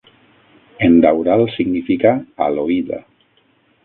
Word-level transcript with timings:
Endaural 0.87 1.43
significa 1.55 2.13
"a 2.47 2.51
l'oïda". 2.57 3.03